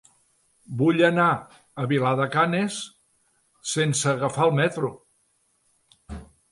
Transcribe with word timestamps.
Vull 0.77 1.03
anar 1.09 1.27
a 1.83 1.85
Vilar 1.93 2.15
de 2.21 2.27
Canes 2.37 2.81
sense 3.75 4.11
agafar 4.15 4.51
el 4.53 4.59
metro. 4.63 4.93